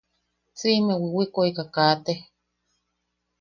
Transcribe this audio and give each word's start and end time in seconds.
Siʼime 0.59 0.93
wiwikoʼekai 1.01 1.67
kaate. 1.75 2.13